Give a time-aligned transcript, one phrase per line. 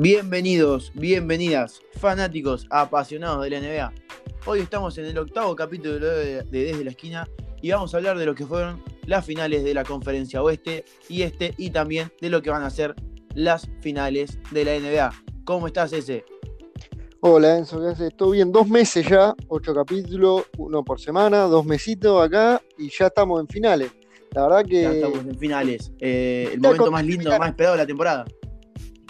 [0.00, 3.92] Bienvenidos, bienvenidas, fanáticos apasionados de la NBA.
[4.46, 7.28] Hoy estamos en el octavo capítulo de, Desde la Esquina
[7.60, 11.22] y vamos a hablar de lo que fueron las finales de la Conferencia Oeste y
[11.22, 12.94] Este y también de lo que van a ser
[13.34, 15.12] las finales de la NBA.
[15.42, 16.24] ¿Cómo estás, ese?
[17.18, 18.16] Hola Enzo, ¿qué haces?
[18.16, 23.08] Todo bien, dos meses ya, ocho capítulos, uno por semana, dos mesitos acá y ya
[23.08, 23.90] estamos en finales.
[24.30, 24.80] La verdad que.
[24.80, 25.90] Ya estamos en finales.
[25.98, 28.24] Eh, el momento más lindo, más esperado de la temporada.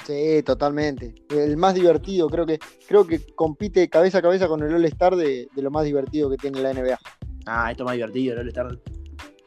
[0.09, 1.15] Sí, totalmente.
[1.29, 5.51] El más divertido, creo que, creo que compite cabeza a cabeza con el All-Star de,
[5.55, 6.99] lo más divertido que tiene la NBA.
[7.45, 8.79] Ah, esto es más divertido, el All-Star.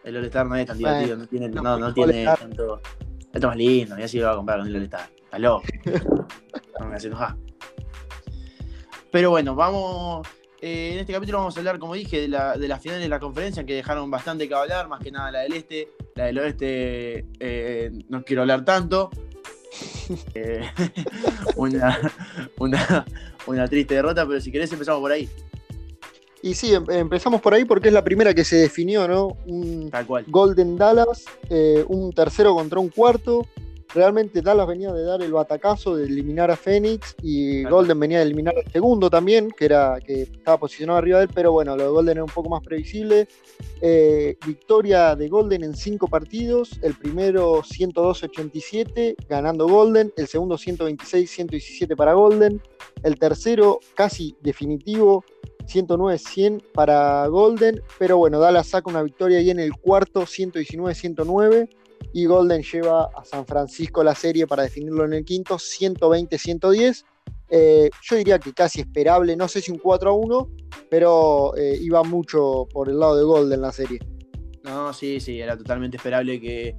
[0.04, 2.80] El All-Star no es tan divertido, no tiene, no, no tiene tanto.
[3.20, 5.10] Esto es más lindo, ya sí lo va a comprar con el All-Star.
[5.40, 5.64] Loco.
[6.80, 7.36] no me hace enojar.
[9.12, 10.28] Pero bueno, vamos.
[10.62, 13.10] Eh, en este capítulo vamos a hablar, como dije, de, la, de las finales de
[13.10, 15.88] la conferencia que dejaron bastante que hablar, más que nada la del este.
[16.14, 19.10] La del oeste eh, no quiero hablar tanto.
[20.36, 20.62] Eh,
[21.56, 22.00] una,
[23.48, 25.30] una, triste derrota, pero si querés empezamos por ahí.
[26.42, 29.38] Y sí, em, empezamos por ahí porque es la primera que se definió, ¿no?
[29.46, 30.26] Un Tal cual.
[30.28, 33.48] Golden Dallas, eh, un tercero contra un cuarto,
[33.94, 38.26] realmente Dallas venía de dar el batacazo de eliminar a Phoenix y Golden venía de
[38.26, 41.84] eliminar al segundo también, que era que estaba posicionado arriba de él, pero bueno, lo
[41.84, 43.28] de Golden era un poco más previsible.
[43.82, 51.96] Eh, victoria de Golden en cinco partidos, el primero 102-87 ganando Golden, el segundo 126-117
[51.96, 52.62] para Golden,
[53.04, 55.24] el tercero casi definitivo
[55.66, 61.70] 109-100 para Golden, pero bueno, Dallas saca una victoria ahí en el cuarto 119-109
[62.14, 67.06] y Golden lleva a San Francisco la serie para definirlo en el quinto, 120-110.
[67.50, 70.50] Eh, yo diría que casi esperable, no sé si un 4 a 1,
[70.90, 74.00] pero eh, iba mucho por el lado de Golden la serie.
[74.64, 76.76] No, sí, sí, era totalmente esperable que,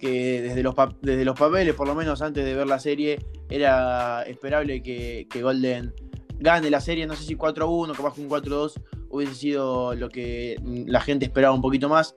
[0.00, 4.82] desde, los desde los papeles, por lo menos antes de ver la serie, era esperable
[4.82, 5.94] que, Golden
[6.38, 8.80] gane la serie, no sé si 4 a 1, capaz que un 4 a 2
[9.10, 12.14] hubiese sido lo que la gente esperaba un poquito más.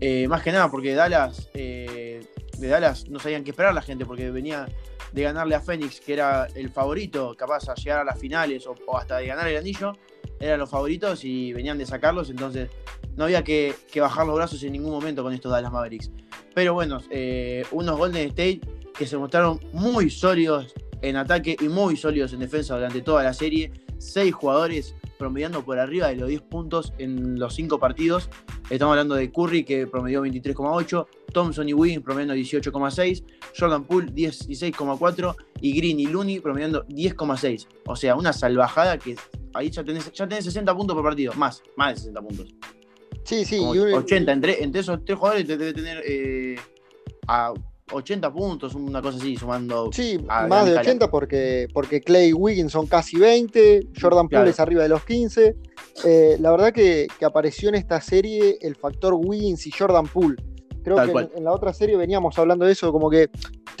[0.00, 1.50] Eh, más que nada porque Dallas
[2.62, 4.66] de Dallas no sabían qué esperar la gente porque venía
[5.12, 8.96] de ganarle a Phoenix, que era el favorito, capaz a llegar a las finales o,
[8.96, 9.92] hasta de ganar el anillo,
[10.40, 12.70] eran los favoritos y venían de sacarlos, entonces
[13.14, 16.10] no había que, bajar los brazos en ningún momento con estos Dallas Mavericks.
[16.54, 18.60] Pero bueno, eh, unos Golden State
[18.94, 23.34] que se mostraron muy sólidos en ataque y muy sólidos en defensa durante toda la
[23.34, 23.72] serie.
[23.98, 28.28] Seis jugadores promediando por arriba de los 10 puntos en los 5 partidos.
[28.70, 33.22] Estamos hablando de Curry que promedió 23,8, Thompson y Wiggins promediando 18,6,
[33.56, 37.68] Jordan Poole 16,4 y Green y Looney promediando 10,6.
[37.86, 39.14] O sea, una salvajada que
[39.54, 42.54] ahí ya tenés, ya tenés 60 puntos por partido, más, más de 60 puntos.
[43.24, 43.60] Sí, sí.
[43.60, 46.56] 80, entre, entre, esos tres jugadores te debe tener eh,
[47.28, 47.52] a
[47.90, 49.90] 80 puntos, una cosa así, sumando.
[49.92, 54.60] Sí, más de 80 porque, porque Clay y Wiggins son casi 20, Jordan Poole es
[54.60, 55.56] arriba de los 15.
[56.04, 60.36] Eh, la verdad que, apareció en esta serie el factor Wiggins y Jordan Poole.
[60.82, 63.30] Creo que en, la otra serie veníamos hablando de eso, como que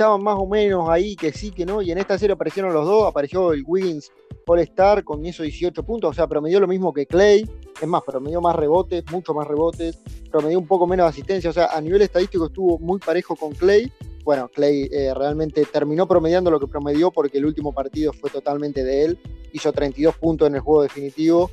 [0.02, 2.84] estaban más o menos ahí, que sí, que no, y en esta serie aparecieron los
[2.84, 4.10] dos, apareció el Wiggins
[4.46, 7.48] All Star con esos 18 puntos, o sea, promedió lo mismo que Clay,
[7.80, 11.66] es más, promedió más rebotes, mucho más rebotes, promedió un poco menos asistencia, o sea,
[11.66, 13.92] a nivel estadístico estuvo muy parejo con Clay.
[14.24, 18.82] Bueno, Clay eh, realmente terminó promediando lo que promedió porque el último partido fue totalmente
[18.82, 19.18] de él,
[19.52, 21.48] hizo 32 puntos en el juego definitivo.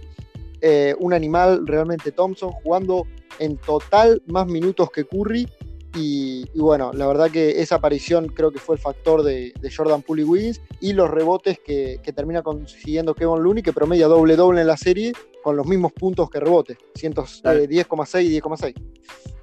[0.62, 3.06] Eh, un animal realmente Thompson jugando
[3.38, 5.48] en total más minutos que Curry
[5.96, 10.22] y, bueno, la verdad que esa aparición creo que fue el factor de, Jordan Poole
[10.22, 14.78] y Wiggins y los rebotes que, termina consiguiendo Kevin Looney, que promedia doble-doble en la
[14.78, 15.14] serie
[15.44, 18.74] con los mismos puntos que rebotes, 10,6 y 10,6.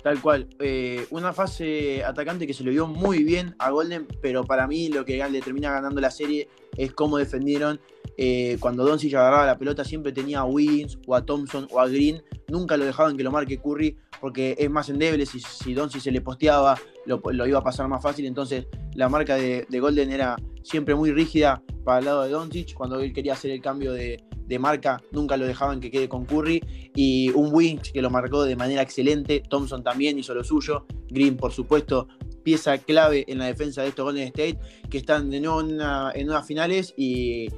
[0.02, 0.48] Tal cual.
[0.60, 4.88] Eh, una fase atacante que se le vio muy bien a Golden, pero para mí
[4.88, 7.80] lo que le termina ganando la serie es cómo defendieron.
[8.18, 11.88] Eh, cuando Doncic agarraba la pelota siempre tenía a Wiggins o a Thompson o a
[11.88, 12.22] Green.
[12.48, 15.26] Nunca lo dejaban que lo marque Curry porque es más endeble.
[15.26, 18.24] Si, si Doncic se le posteaba, lo, iba a pasar más fácil.
[18.26, 22.74] Entonces la marca de, de Golden era siempre muy rígida para el lado de Doncic.
[22.74, 26.24] Cuando él quería hacer el cambio de, de marca, nunca lo dejaban que quede con
[26.24, 26.62] Curry.
[26.94, 29.42] Y un Winch que lo marcó de manera excelente.
[29.48, 30.86] Thompson también hizo lo suyo.
[31.08, 32.08] Green, por supuesto,
[32.46, 36.46] pieza clave en la defensa de estos Golden State, que están de nuevo en, unas
[36.46, 36.94] finales.
[36.96, 37.48] Y,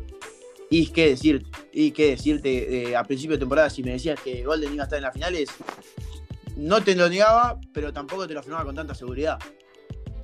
[0.70, 1.44] y qué decir,
[1.74, 4.96] y qué decirte, a principio de temporada, si me decías que Golden iba a estar
[4.96, 5.50] en las finales,
[6.56, 9.38] no te lo negaba, pero tampoco te lo afirmaba con tanta seguridad.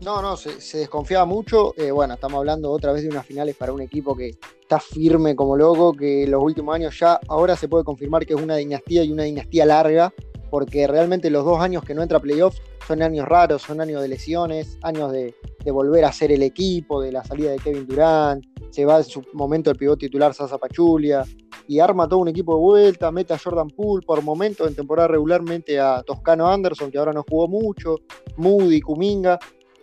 [0.01, 1.75] No, no, se, desconfiaba mucho.
[1.77, 4.31] Eh, bueno, estamos hablando otra vez de unas finales para un equipo que
[4.63, 8.41] está firme como loco, que los últimos años ya ahora se puede confirmar que es
[8.41, 10.15] una dinastía y una dinastía larga,
[10.55, 14.01] porque realmente los dos años que no entra a playoffs son años raros, son años
[14.01, 15.35] de lesiones, años de,
[15.67, 19.25] volver a ser el equipo, de la salida de Kevin Durant, se va en su
[19.33, 21.25] momento el pivot titular Sasa Pachulia,
[21.67, 25.09] y arma todo un equipo de vuelta, mete a Jordan Poole por momentos en temporada
[25.09, 27.97] regularmente a Toscano Anderson, que ahora no jugó mucho,
[28.37, 29.41] Moody, Kuminga,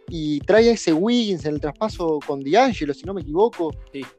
[0.08, 3.72] y trae a ese Wiggins en el traspaso con D'Angelo, si no me equivoco,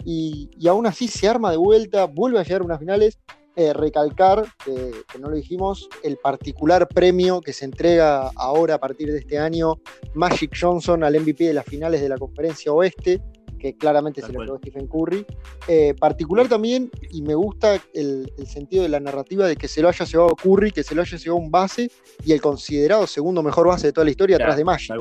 [0.04, 3.18] y, y, aún así se arma de vuelta, vuelve a llegar a unas finales.
[3.54, 9.12] Eh, recalcar, que no lo dijimos, el particular premio que se entrega ahora a partir
[9.12, 9.78] de este año,
[10.14, 13.20] Magic Johnson al MVP de las finales de la conferencia oeste,
[13.62, 15.24] que claramente se lo Stephen Curry.
[15.68, 19.88] Eh, particular también, y me gusta el, sentido de la narrativa de que se lo
[19.88, 21.90] haya llevado Curry, que se lo haya llevado un base
[22.24, 24.96] y el considerado segundo mejor base de toda la historia atrás de Magic.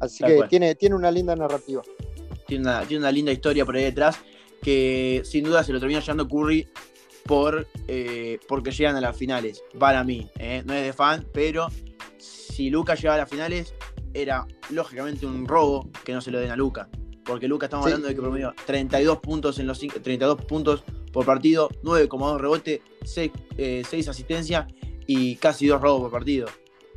[0.00, 1.82] Así que tiene, tiene una linda narrativa.
[2.46, 4.16] Tiene una, tiene una linda historia por ahí detrás
[4.62, 6.66] que sin duda se lo termina llevando Curry
[7.26, 10.28] por, eh, porque llegan a las finales, para mí.
[10.38, 10.62] Eh.
[10.64, 11.68] No es de fan, pero
[12.18, 13.74] si Luca llegaba a las finales,
[14.14, 16.88] era lógicamente un robo que no se lo den a Luca
[17.26, 21.68] porque Lucas estamos hablando de que promedio 32 puntos en los 32 puntos por partido,
[21.82, 24.66] 9,2 rebote, 6, eh, asistencias
[25.06, 26.46] y casi 2 robos por partido.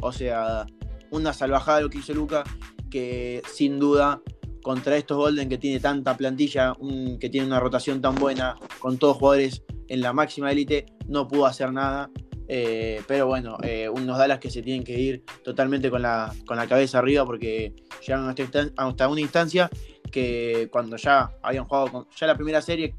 [0.02, 0.68] O sea,
[1.10, 2.48] una salvajada lo que hizo Lucas,
[2.90, 4.22] que sin duda
[4.70, 6.76] contra estos Golden que tiene tanta plantilla,
[7.20, 11.48] que tiene una rotación tan buena, con todos jugadores en la máxima élite, no pudo
[11.48, 12.12] hacer nada.
[12.48, 16.56] Eh, pero bueno, eh, unos Dallas que se tienen que ir totalmente con la, con
[16.56, 17.74] la cabeza arriba porque
[18.06, 18.30] llegan
[18.78, 19.72] hasta una instancia
[20.12, 22.94] que cuando ya habían jugado con, ya la primera serie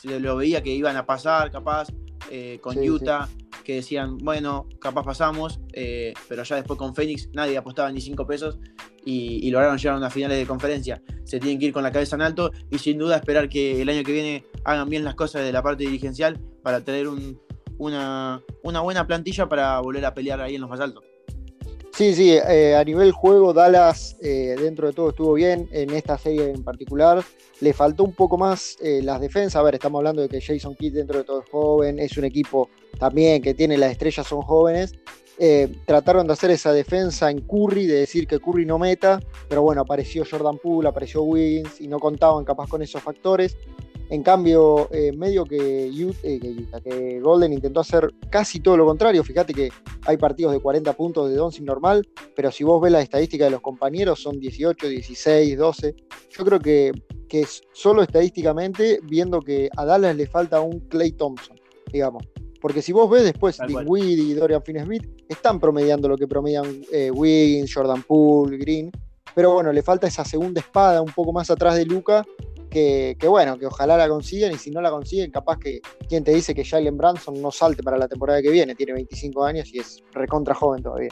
[0.00, 1.88] se lo veía que iban a pasar capaz
[2.30, 3.28] eh, con Utah
[3.62, 8.26] que decían bueno capaz pasamos eh, pero ya después con Phoenix nadie apostaba ni 5
[8.26, 8.58] pesos
[9.04, 11.02] y, lograron llegar a unas finales de conferencia.
[11.24, 13.88] Se tienen que ir con la cabeza en alto y sin duda esperar que el
[13.88, 17.08] año que viene hagan bien las cosas de la parte dirigencial para tener
[17.78, 21.09] una, una buena plantilla para volver a pelear ahí en los más altos
[22.00, 26.16] Sí, sí, eh, a nivel juego Dallas eh, dentro de todo estuvo bien en esta
[26.16, 27.22] serie en particular.
[27.60, 29.56] Le faltó un poco más eh, las defensas.
[29.56, 32.24] A ver, estamos hablando de que Jason Kidd dentro de todo es joven, es un
[32.24, 34.94] equipo también que tiene las estrellas, son jóvenes.
[35.84, 39.82] trataron de hacer esa defensa en Curry, de decir que Curry no meta, pero bueno,
[39.82, 43.58] apareció Jordan Poole, apareció Wiggins y no contaban capaz con esos factores.
[44.10, 49.22] En cambio, eh, medio que, eh, que, Golden intentó hacer casi todo lo contrario.
[49.22, 49.68] Fíjate que
[50.04, 52.04] hay partidos de 40 puntos de Doncic normal,
[52.34, 55.94] pero si vos ves la estadística de los compañeros, son 18, 16, 12.
[56.28, 56.90] Yo creo que,
[57.28, 61.56] que solo estadísticamente, viendo que a Dallas le falta un Clay Thompson,
[61.92, 62.24] digamos.
[62.60, 67.12] Porque si vos ves después, Dinwiddie y Dorian Finney-Smith están promediando lo que promedian eh,
[67.12, 68.90] Wiggins, Jordan Poole, Green.
[69.36, 72.26] Pero bueno, le falta esa segunda espada un poco más atrás de Luca
[72.70, 76.32] que, bueno, que ojalá la consigan y si no la consiguen, capaz que quien te
[76.32, 79.80] dice que Jalen Branson no salte para la temporada que viene, tiene 25 años y
[79.80, 81.10] es recontra joven todavía.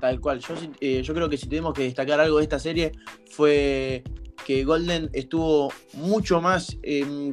[0.00, 2.92] Tal cual, yo, eh, yo creo que si tenemos que destacar algo de esta serie
[3.30, 4.02] fue
[4.44, 6.76] que Golden estuvo mucho más,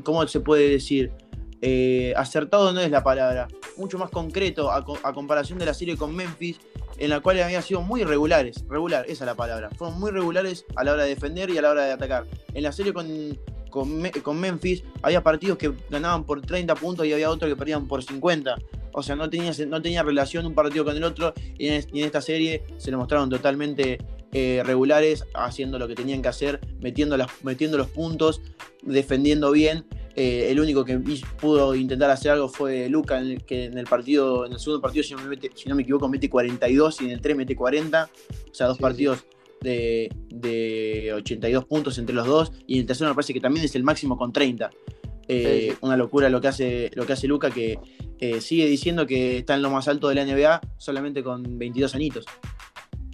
[0.03, 1.11] ¿cómo se puede decir?
[1.61, 4.83] Eh, acertado no es la palabra, mucho más concreto a,
[5.13, 6.59] comparación de la serie con Memphis,
[6.97, 10.65] en la cual habían sido muy regulares, regular, esa es la palabra, fueron muy regulares
[10.75, 12.25] a la hora de defender y a la hora de atacar.
[12.53, 13.37] En la serie con,
[13.69, 18.03] con, Memphis había partidos que ganaban por 30 puntos y había otros que perdían por
[18.03, 18.55] 50.
[18.93, 22.21] O sea, no tenía, no tenía relación un partido con el otro y en, esta
[22.21, 23.99] serie se lo mostraron totalmente
[24.31, 28.41] eh, regulares, haciendo lo que tenían que hacer, metiendo, las, metiendo los puntos,
[28.81, 29.85] defendiendo bien
[30.19, 30.99] eh, el único que
[31.39, 35.13] pudo intentar hacer algo fue Luca, que en el partido, en el segundo partido, si
[35.13, 38.09] no, me, equivoco, mete 42 y en el 3 mete 40.
[38.51, 39.23] O sea, dos partidos
[39.61, 40.09] De,
[41.15, 42.51] 82 puntos entre los dos.
[42.67, 44.69] Y en el tercero me parece que también es el máximo con 30.
[45.29, 47.79] Eh, una locura lo que hace, lo que hace Luca, que
[48.19, 51.95] eh, sigue diciendo que está en lo más alto de la NBA solamente con 22
[51.95, 52.25] añitos.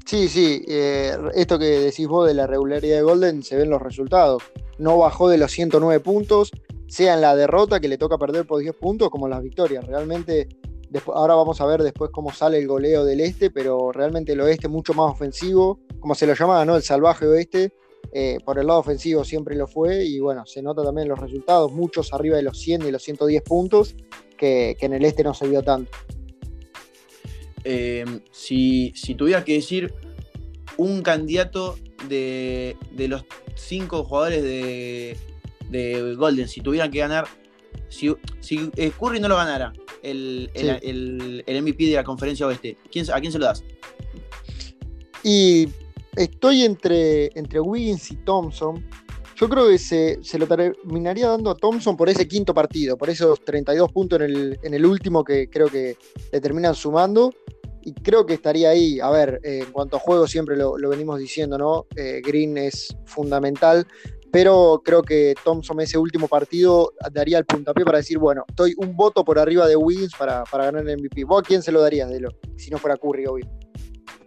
[0.08, 4.42] Sí, sí, esto que decís vos de la regularidad de Golden se ven los resultados.
[4.80, 6.52] No bajó de los 109 puntos,
[6.88, 9.86] sea en la derrota que le toca perder por 10 puntos como las victorias.
[9.86, 10.48] Realmente,
[11.14, 14.68] ahora vamos a ver después cómo sale el goleo del este, pero realmente el oeste
[14.68, 16.76] mucho más ofensivo, como se lo llamaba, ¿no?
[16.76, 17.74] El salvaje oeste.
[18.14, 21.74] Eh, por el lado ofensivo siempre lo fue y bueno, se nota también los resultados,
[21.74, 23.96] muchos arriba de los 100 y los 110 puntos,
[24.38, 25.92] que, en el este no se vio tanto.
[27.64, 29.94] Em, si, si tuviera que decir
[30.78, 31.78] un candidato
[32.08, 33.26] de, de los
[33.56, 35.18] cinco jugadores de,
[35.70, 37.28] de Golden, si tuvieran que ganar,
[37.90, 42.78] si, si eh, Curry no lo ganara, el, el, MVP de la conferencia oeste,
[43.14, 43.64] ¿a quién se lo das?
[45.24, 45.68] Y
[46.16, 48.86] estoy entre, entre Wiggins y Thompson.
[49.36, 53.44] Yo creo que se, lo terminaría dando a Thompson por ese quinto partido, por esos
[53.44, 55.98] 32 puntos en el, en el último que creo que
[56.32, 57.34] le terminan sumando.
[57.82, 59.00] Y creo que estaría ahí.
[59.00, 61.86] A ver, eh, en cuanto a juego, siempre lo, venimos diciendo, ¿no?
[61.96, 63.86] Eh, Green es fundamental
[64.36, 68.94] pero creo que Thompson ese último partido daría el puntapié para decir, bueno, estoy un
[68.94, 71.24] voto por arriba de Wiggins para, para ganar el MVP.
[71.24, 73.50] ¿Vos a quién se lo darías, de lo, si no fuera Curry, obvio?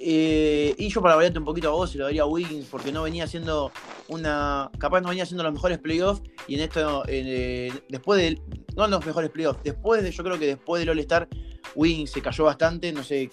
[0.01, 2.93] Eh, y yo para variarte un poquito a vos, se lo daría a Wiggins, porque
[2.93, 3.73] no venía haciendo
[4.09, 4.71] una.
[4.79, 6.23] Capaz no venía haciendo los mejores playoffs.
[6.47, 8.41] Y en esto, eh, después de.
[8.77, 10.11] No los mejores playoffs, después de.
[10.13, 11.29] Yo creo que después del All-Star,
[11.75, 12.93] Wiggins se cayó bastante.
[12.93, 13.31] No sé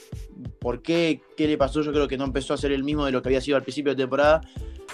[0.60, 1.82] por qué, qué le pasó.
[1.82, 3.64] Yo creo que no empezó a ser el mismo de lo que había sido al
[3.64, 4.42] principio de temporada.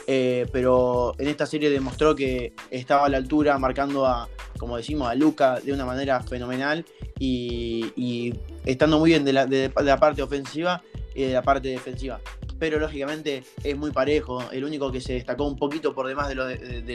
[0.08, 5.08] Eh, pero en esta serie demostró que estaba a la altura, marcando a, como decimos,
[5.08, 6.86] a Luca de una manera fenomenal
[7.20, 8.34] y,
[8.66, 10.82] estando muy bien de la parte ofensiva
[11.16, 12.20] y de la parte defensiva.
[12.60, 14.44] Pero lógicamente es muy parejo.
[14.52, 16.36] El único que se destacó un poquito por demás de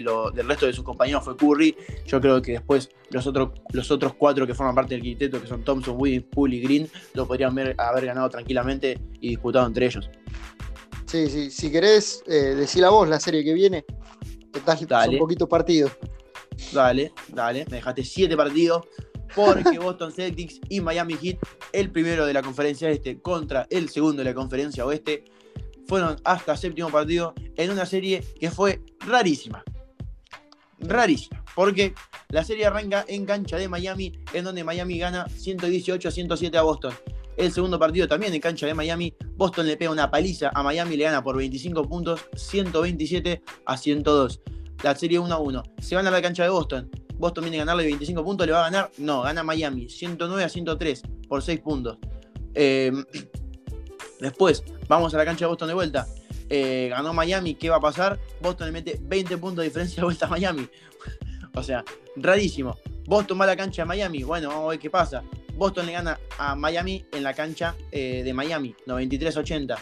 [0.01, 1.77] lo, del resto de sus compañeros fue Curry.
[2.07, 5.47] Yo creo que después los, otros los otros cuatro que forman parte del quinteto, que
[5.47, 10.09] son Thompson, Wiggins, Poole y Green, lo podrían haber ganado tranquilamente y disputado entre ellos.
[11.07, 11.51] Sí, sí.
[11.51, 13.85] Si querés eh, decir a vos la serie que viene,
[14.55, 15.91] estás un poquito partido.
[16.73, 17.65] Dale, dale.
[17.71, 18.87] Me dejaste siete partidos
[19.37, 21.39] porque Boston Celtics y Miami Heat,
[21.73, 25.25] el primero de la conferencia este contra el segundo de la conferencia oeste,
[25.87, 29.63] fueron hasta séptimo partido en una serie que fue rarísima.
[30.79, 31.95] Rarísima, porque
[32.31, 36.63] la serie arranca en cancha de Miami, en donde Miami gana 118 a 107 a
[36.63, 36.95] Boston.
[37.37, 40.97] El segundo partido también en cancha de Miami, Boston le pega una paliza a Miami,
[40.97, 44.41] le gana por 25 puntos, 127 a 102.
[44.83, 45.63] La serie 1 a 1.
[45.79, 46.91] Se van a la cancha de Boston.
[47.19, 48.91] Boston viene a ganarle 25 puntos, ¿le va a ganar?
[48.99, 51.99] No, gana Miami, 109 a 103 por 6 puntos.
[52.55, 52.93] Eh,
[54.21, 56.07] después, vamos a la cancha de Boston de vuelta.
[56.49, 58.19] Eh, ganó Miami, ¿qué va a pasar?
[58.41, 60.69] Boston le mete 20 puntos de diferencia de vuelta a Miami.
[61.55, 61.85] o sea,
[62.17, 62.77] rarísimo.
[63.07, 65.23] Boston va a la cancha de Miami, bueno, vamos a ver qué pasa.
[65.55, 69.79] Boston le gana a Miami en la cancha eh, de Miami, 93-80.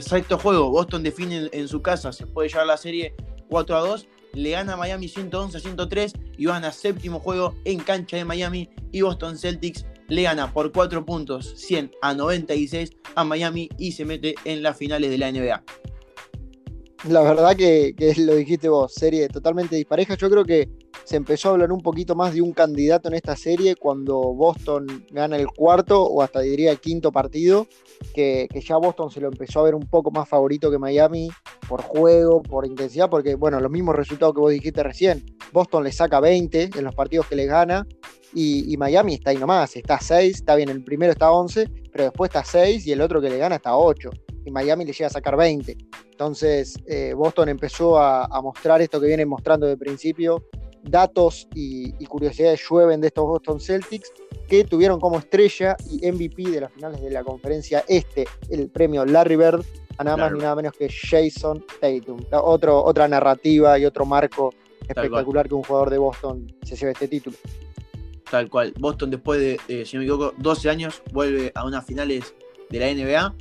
[0.00, 3.14] sexto juego, Boston define en, su casa, se puede llevar la serie
[3.48, 7.54] 4 a 2 le gana a Miami 111 a 103 y van a séptimo juego
[7.64, 12.90] en cancha de Miami y Boston Celtics le gana por 4 puntos 100 a 96
[13.14, 15.62] a Miami y se mete en las finales de la NBA.
[17.08, 20.14] La verdad que, que lo dijiste vos, serie totalmente dispareja.
[20.14, 20.68] Yo creo que
[21.08, 25.06] se empezó a hablar un poquito más de un candidato en esta serie cuando Boston
[25.10, 27.66] gana el cuarto o hasta diría el quinto partido,
[28.14, 31.30] que, ya Boston se lo empezó a ver un poco más favorito que Miami
[31.66, 35.92] por juego, por intensidad, porque bueno, los mismos resultados que vos dijiste recién, Boston le
[35.92, 37.86] saca 20 en los partidos que le gana
[38.34, 41.70] y, Miami está ahí nomás, está a 6, está bien, el primero está a 11,
[41.90, 44.10] pero después está a 6 y el otro que le gana está a 8
[44.44, 45.74] y Miami le llega a sacar 20.
[46.10, 50.44] Entonces eh, Boston empezó a, a, mostrar esto que viene mostrando de principio,
[50.90, 54.12] datos y, curiosidades llueven de estos Boston Celtics
[54.48, 59.04] que tuvieron como estrella y MVP de las finales de la conferencia este, el premio
[59.04, 59.62] Larry Bird,
[59.98, 62.24] a nada más ni nada menos que Jason Tatum.
[62.32, 64.54] Otro, otra narrativa y otro marco
[64.88, 67.36] espectacular que un jugador de Boston se lleve este título.
[68.30, 68.72] Tal cual.
[68.78, 72.34] Boston después de, si no me equivoco, 12 años vuelve a unas finales
[72.70, 73.34] de la NBA.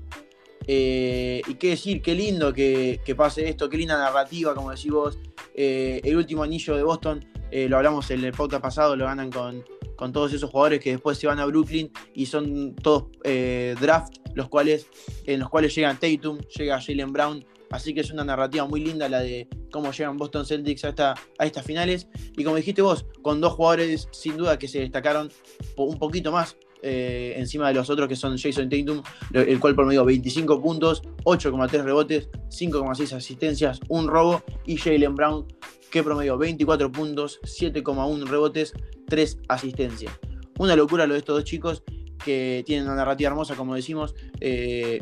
[0.70, 5.20] Eh, y qué decir, qué lindo que, pase esto, qué linda narrativa, como decís vos.
[5.54, 9.32] Eh, el último anillo de Boston, eh, lo hablamos en el podcast pasado, lo ganan
[9.32, 9.64] con,
[9.96, 14.18] con, todos esos jugadores que después se van a Brooklyn y son todos eh, draft,
[14.36, 14.88] los cuales,
[15.26, 17.46] en los cuales llegan Tatum, llega Jalen Brown.
[17.70, 21.16] Así que es una narrativa muy linda la de cómo llegan Boston Celtics a, esta,
[21.38, 22.08] a estas finales.
[22.38, 25.30] Y como dijiste vos, con dos jugadores sin duda que se destacaron
[25.76, 29.02] un poquito más encima de los otros que son Jason Tatum,
[29.34, 35.46] el cual promedió 25 puntos, 8,3 rebotes, 5,6 asistencias, un robo, y Jalen Brown
[35.92, 38.74] que promedió 24 puntos, 7,1 rebotes,
[39.08, 40.14] 3 asistencias.
[40.60, 41.84] Una locura lo de estos dos chicos
[42.24, 45.00] que tienen una narrativa hermosa, como decimos, eh,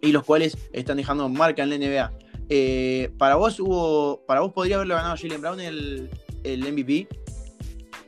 [0.00, 2.12] y los cuales están dejando marca en la NBA.
[2.48, 6.10] Eh, para vos hubo, para vos podría haberlo ganado Jalen Brown el,
[6.44, 7.08] el MVP.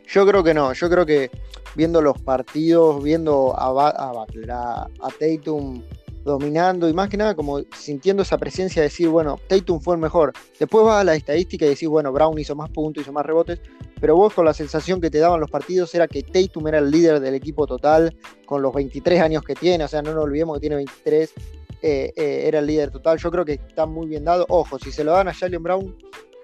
[0.07, 1.31] Yo creo que no, yo creo que
[1.75, 5.83] viendo los partidos, viendo a, a a, Tatum
[6.29, 10.01] dominando y más que nada como sintiendo esa presencia de decir, bueno, Tatum fue el
[10.01, 10.33] mejor.
[10.59, 13.61] Después va a la estadística y decís, bueno, Brown hizo más puntos, hizo más rebotes,
[14.01, 16.91] pero vos con la sensación que te daban los partidos era que Tatum era el
[16.91, 18.17] líder del equipo total
[18.47, 21.35] con los 23 años que tiene, o sea, no nos olvidemos que tiene 23,
[21.83, 23.19] eh, eh, era el líder total.
[23.19, 24.47] Yo creo que está muy bien dado.
[24.49, 25.97] Ojo, si se lo dan a Jalen Brown,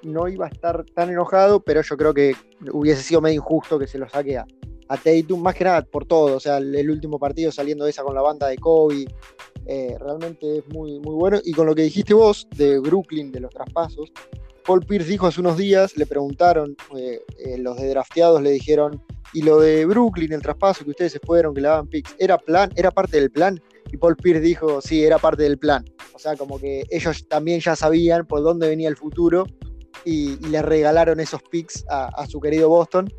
[0.02, 2.34] no iba a estar tan enojado, pero yo creo que
[2.72, 4.46] hubiese sido medio injusto que se lo saque a,
[4.88, 8.02] a Tatum, más que nada por todo, o sea, el, último partido saliendo de esa
[8.02, 9.06] con la banda de Kobe,
[9.66, 11.40] eh, realmente es muy, muy bueno.
[11.44, 14.12] Y con lo que dijiste vos de Brooklyn, de los traspasos,
[14.64, 19.02] Paul Pierce dijo hace unos días, le preguntaron, eh, eh, los de drafteados le dijeron,
[19.34, 22.38] y lo de Brooklyn, el traspaso que ustedes se fueron, que le daban picks, ¿era
[22.38, 22.70] plan?
[22.76, 23.60] ¿Era parte del plan?
[23.92, 25.84] Y Paul Pierce dijo, sí, era parte del plan.
[26.14, 29.44] O sea, como que ellos también ya sabían por dónde venía el futuro
[30.04, 33.12] y, le regalaron esos picks a, su querido Boston.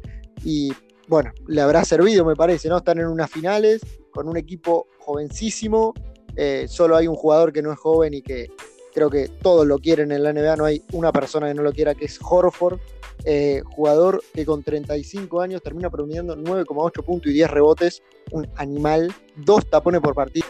[0.44, 0.74] Y
[1.08, 2.78] bueno, le habrá servido, me parece, ¿no?
[2.78, 3.82] Están en unas finales
[4.12, 5.94] con un equipo jovencísimo.
[6.36, 8.48] Eh, solo hay un jugador que no es joven y que
[8.94, 10.56] creo que todos lo quieren en la NBA.
[10.56, 12.80] No hay una persona que no lo quiera, que es Horford.
[13.24, 18.02] Eh, jugador que con 35 años termina promediando 9,8 puntos y 10 rebotes.
[18.32, 20.48] Un animal, dos tapones por partido.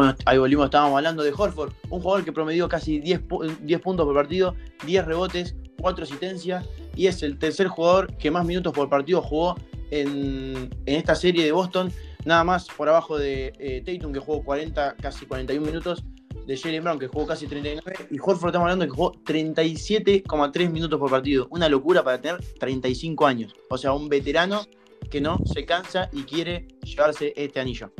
[0.00, 3.20] Bueno, ahí volvimos, estábamos hablando de Horford, un jugador que promedió casi 10,
[3.60, 4.54] 10 puntos por partido,
[4.86, 6.64] 10 rebotes, 4 asistencias
[6.96, 9.56] y es el tercer jugador que más minutos por partido jugó
[9.90, 11.92] en, esta serie de Boston,
[12.24, 16.02] nada más por abajo de eh, Tatum que jugó 40, casi 41 minutos,
[16.46, 20.98] de Jalen Brown que jugó casi 39 y Horford estamos hablando que jugó 37,3 minutos
[20.98, 24.62] por partido, una locura para tener 35 años, o sea, un veterano
[25.10, 27.92] que no se cansa y quiere llevarse este anillo.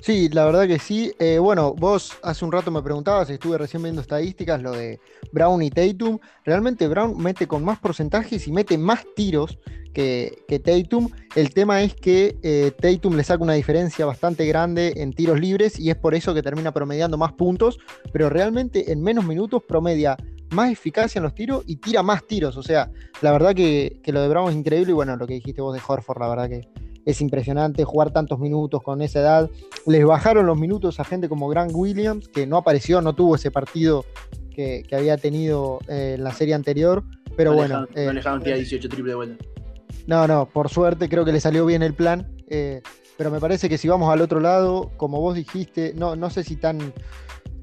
[0.00, 1.12] Sí, la verdad que sí.
[1.18, 4.98] Eh, bueno, vos hace un rato me preguntabas, estuve recién viendo estadísticas, lo de
[5.32, 6.18] Brown y Tatum.
[6.44, 9.58] Realmente Brown mete con más porcentajes y mete más tiros
[9.92, 11.08] que, que Tatum.
[11.36, 15.78] El tema es que eh, Tatum le saca una diferencia bastante grande en tiros libres
[15.78, 17.78] y es por eso que termina promediando más puntos,
[18.12, 20.16] pero realmente en menos minutos promedia
[20.50, 22.56] más eficacia en los tiros y tira más tiros.
[22.56, 25.34] O sea, la verdad que, que lo de Brown es increíble y bueno, lo que
[25.34, 26.68] dijiste vos de Horford, la verdad que
[27.04, 29.50] es impresionante jugar tantos minutos con esa edad.
[29.86, 33.50] Les bajaron los minutos a gente como Grant Williams, que no apareció, no tuvo ese
[33.50, 34.04] partido
[34.54, 37.02] que, había tenido eh, en la serie anterior.
[37.36, 37.86] Pero bueno.
[37.94, 39.44] no 18 eh, triple de vuelta.
[40.06, 42.34] No, no, por suerte creo que le salió bien el plan.
[42.48, 42.82] Eh,
[43.16, 46.42] pero me parece que si vamos al otro lado, como vos dijiste, no, no sé
[46.42, 46.92] si tan,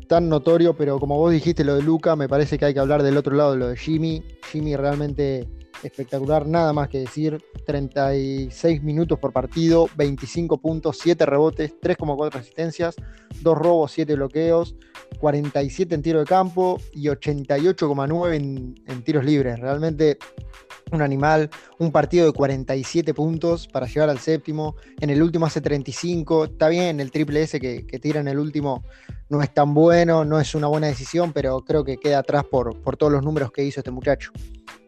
[0.08, 3.04] tan notorio, pero como vos dijiste lo de Luca, me parece que hay que hablar
[3.04, 4.24] del otro lado, lo de Jimmy.
[4.52, 5.48] Jimmy realmente
[5.84, 7.44] espectacular, nada más que decir.
[7.66, 12.96] 36 minutos por partido, 25 puntos, 7 rebotes, 3,4 asistencias,
[13.42, 14.76] 2 robos, 7 bloqueos,
[15.20, 19.60] 47 en tiro de campo y 88,9 en, en tiros libres.
[19.60, 20.18] Realmente
[20.92, 24.76] un animal, un partido de 47 puntos para llegar al séptimo.
[25.00, 26.46] En el último hace 35.
[26.46, 28.84] Está bien, el triple S que, tira en el último
[29.30, 32.98] no es tan bueno, no es una buena decisión, pero creo que queda atrás por
[32.98, 34.32] todos los números que hizo este muchacho.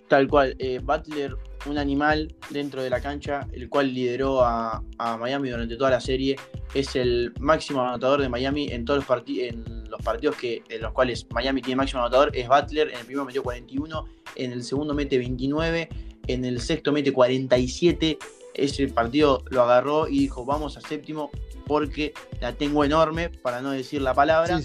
[0.09, 4.81] Tal cual, eh, Butler, un animal dentro de la cancha, el cual lideró a,
[5.19, 6.35] Miami durante toda la serie,
[6.73, 10.93] es el máximo anotador de Miami en todos los, en los partidos que, en los
[10.93, 14.95] cuales Miami tiene máximo anotador, es Butler, en el primero metió 41, en el segundo
[14.95, 15.89] mete 29,
[16.25, 18.17] en el sexto mete 47,
[18.55, 21.29] ese partido lo agarró y dijo, vamos a séptimo
[21.67, 24.59] porque la tengo enorme, para no decir la palabra.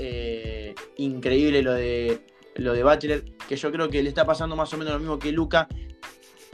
[0.00, 2.20] Eh, increíble lo de
[2.58, 5.18] lo de Butler, que yo creo que le está pasando más o menos lo mismo
[5.18, 5.68] que Luca.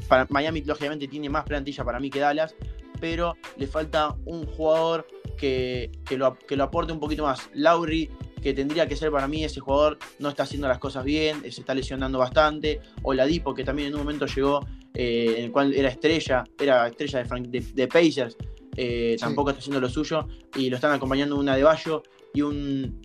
[0.08, 2.54] Para, Miami, lógicamente, tiene más plantilla para mí que Dallas,
[3.00, 7.48] pero le falta un jugador que, lo, que lo aporte un poquito más.
[7.54, 8.10] Lauri,
[8.42, 11.60] que tendría que ser para mí ese jugador, no está haciendo las cosas bien, se
[11.60, 12.80] está lesionando bastante.
[13.02, 16.86] O Ladipo, que también en un momento llegó, eh, en el cual era estrella, era
[16.86, 18.36] estrella de, de, Pacers,
[18.76, 20.28] eh, tampoco está haciendo lo suyo.
[20.56, 22.02] Y lo están acompañando una de Bayo
[22.34, 23.00] y un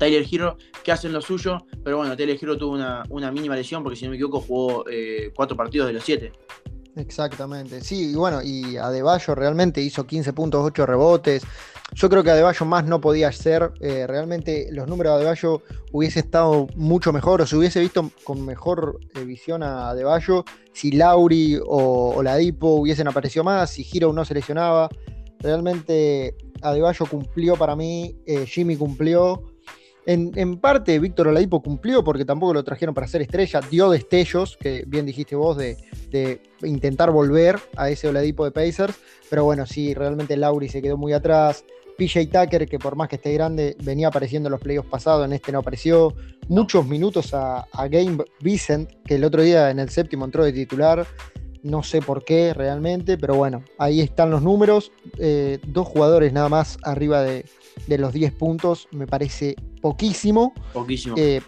[0.00, 3.96] Tyler Hero, que hacen lo suyo, pero bueno, Tyler Hero tuvo una, mínima lesión porque
[3.96, 6.32] si no me equivoco jugó eh, cuatro partidos de los siete.
[6.96, 11.42] Exactamente, sí, y bueno, y Adebayo realmente hizo 15 puntos, 8 rebotes.
[11.92, 13.72] Yo creo que Adebayo más no podía ser.
[13.80, 18.44] Eh, realmente los números de Adebayo hubiese estado mucho mejor o se hubiese visto con
[18.46, 24.12] mejor eh, visión a Adebayo si Lauri o, o Ladipo hubiesen aparecido más, si Hero
[24.12, 24.88] no se lesionaba.
[25.40, 29.49] Realmente Adebayo cumplió para mí, Jimmy cumplió.
[30.06, 34.84] En, parte, Víctor Oladipo cumplió porque tampoco lo trajeron para ser estrella, dio destellos, que
[34.86, 35.76] bien dijiste vos, de,
[36.62, 38.94] intentar volver a ese Oladipo de Pacers,
[39.28, 41.64] pero bueno, sí, realmente Lauri se quedó muy atrás.
[41.98, 45.34] PJ Tucker, que por más que esté grande, venía apareciendo en los playoffs pasados, en
[45.34, 46.14] este no apareció.
[46.48, 51.06] Muchos minutos a, Game Vicent, que el otro día en el séptimo entró de titular.
[51.62, 54.92] No sé por qué realmente, pero bueno, ahí están los números.
[55.18, 57.44] Eh, dos jugadores nada más arriba de,
[57.86, 60.54] de los 10 puntos me parece poquísimo.
[60.72, 61.16] Poquísimo.
[61.18, 61.40] Eh,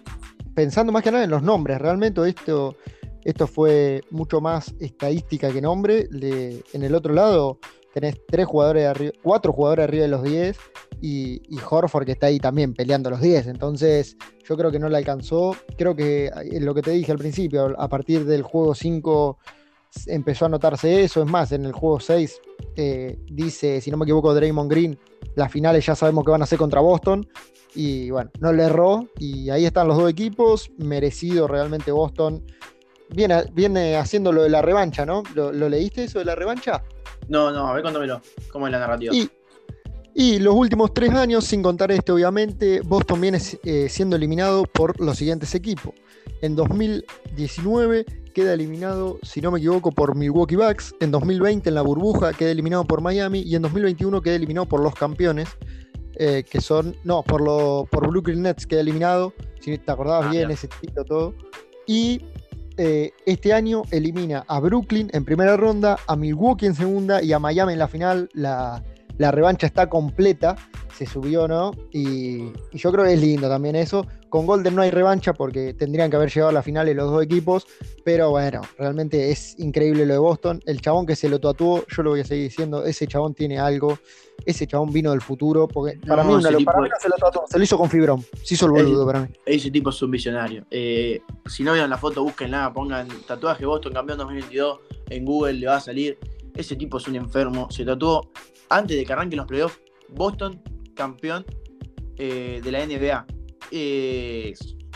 [0.55, 2.77] pensando más que nada en los nombres, realmente esto,
[3.25, 6.09] esto fue mucho más estadística que nombre.
[6.13, 7.59] en el otro lado
[7.93, 10.57] tenés tres jugadores arriba, cuatro jugadores arriba de los 10
[11.01, 13.49] y, y, Horford que está ahí también peleando los 10.
[13.49, 15.57] Entonces yo creo que no le alcanzó.
[15.77, 19.39] Creo que eh, lo que te dije al principio, a partir del juego 5
[20.07, 21.23] empezó a notarse eso.
[21.23, 22.41] Es más, en el juego 6
[22.77, 24.99] eh, dice, si no me equivoco, Draymond Green,
[25.35, 27.27] las finales ya sabemos que van a ser contra Boston.
[27.75, 29.09] Y bueno, no le erró.
[29.19, 30.71] Y ahí están los dos equipos.
[30.79, 32.45] Merecido realmente Boston.
[33.11, 35.23] viene, viene haciendo lo de la revancha, ¿no?
[35.35, 36.83] ¿Lo, leíste eso de la revancha?
[37.29, 38.21] No, no, a ver, cuéntamelo.
[38.51, 39.15] ¿Cómo es la narrativa?
[39.15, 39.31] Y,
[40.15, 45.01] y los últimos tres años, sin contar este obviamente, Boston viene eh, siendo eliminado por
[45.01, 45.95] los siguientes equipos.
[46.43, 50.95] En 2019 queda eliminado, si no me equivoco, por Milwaukee Bucks.
[51.01, 53.41] En 2020 en la burbuja queda eliminado por Miami.
[53.41, 55.49] Y en 2021 queda eliminado por los campeones,
[56.17, 59.33] eh, que son, no, por, lo, por Brooklyn Nets queda eliminado.
[59.61, 61.35] Si te acordabas ah, bien, ese título todo.
[61.87, 62.23] Y
[62.77, 67.39] eh, este año elimina a Brooklyn en primera ronda, a Milwaukee en segunda y a
[67.39, 68.29] Miami en la final.
[68.33, 68.83] La,
[69.23, 70.57] la revancha está completa,
[70.99, 71.71] se subió, ¿no?
[71.93, 74.05] Y, yo creo que es lindo también eso.
[74.29, 77.09] Con Golden no hay revancha porque tendrían que haber llegado a la final de los
[77.09, 77.69] dos equipos,
[78.05, 80.61] pero bueno, realmente es increíble lo de Boston.
[80.67, 83.61] El chabón que se lo tatuó, yo lo voy a seguir diciendo, ese chabón tiene
[83.61, 83.97] algo,
[84.45, 87.89] ese chabón vino del futuro, porque para mí, se lo tatuó, se lo hizo con
[87.89, 89.29] fibrón, se hizo el boludo para mí.
[89.47, 90.65] Ese tipo es un visionario.
[90.69, 94.81] Eh, si no vieron la foto, búsquenla, pongan tatuaje Boston campeón 2022
[95.11, 96.19] en Google, le va a salir.
[96.55, 98.31] Ese tipo es un enfermo, se tatuó
[98.69, 100.61] antes de que arranquen los playoffs, Boston
[100.95, 101.45] campeón
[102.17, 103.27] eh, de la NBA.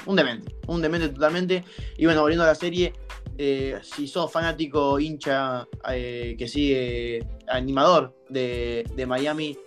[0.06, 1.64] un demente, un demente totalmente.
[1.96, 2.92] Y bueno, volviendo a la serie,
[3.38, 9.58] eh, si sos fanático, hincha, eh, que sigue animador de, Miami,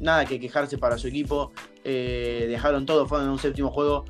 [0.00, 1.52] nada que quejarse para su equipo.
[1.84, 4.04] dejaron todo, fueron en un séptimo juego,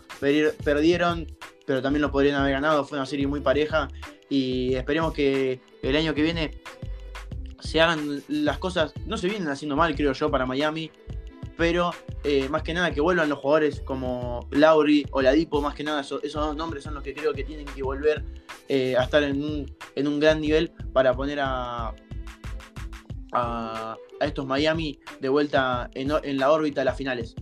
[0.65, 1.27] perdieron,
[1.67, 2.85] pero también lo podrían haber ganado.
[2.85, 3.89] Fue una serie muy pareja
[4.29, 6.51] y esperemos que el año que viene
[7.62, 10.90] se hagan las cosas, no se vienen haciendo mal, creo yo, para Miami,
[11.57, 11.92] pero
[12.25, 16.01] eh, más que nada que vuelvan los jugadores como Lauri o Ladipo, más que nada
[16.01, 18.25] esos, dos nombres son los que creo que tienen que volver
[18.68, 21.94] eh, a estar en un, gran nivel para poner a,
[23.33, 27.35] a, estos Miami de vuelta en, en la órbita de las finales.